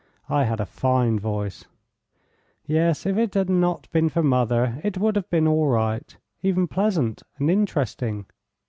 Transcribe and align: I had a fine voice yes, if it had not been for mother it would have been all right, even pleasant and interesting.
I 0.29 0.45
had 0.45 0.59
a 0.59 0.65
fine 0.65 1.19
voice 1.19 1.65
yes, 2.65 3.05
if 3.05 3.19
it 3.19 3.35
had 3.35 3.51
not 3.51 3.87
been 3.91 4.09
for 4.09 4.23
mother 4.23 4.81
it 4.83 4.97
would 4.97 5.15
have 5.15 5.29
been 5.29 5.47
all 5.47 5.67
right, 5.67 6.17
even 6.41 6.67
pleasant 6.67 7.21
and 7.37 7.51
interesting. 7.51 8.25